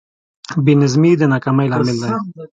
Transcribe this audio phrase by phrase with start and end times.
[0.65, 2.09] بېنظمي د ناکامۍ لامل دی.